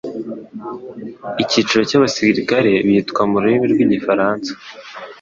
[1.43, 4.51] Icyiciro cy'abasirikare bitwa mu rurimi rw'igifaransa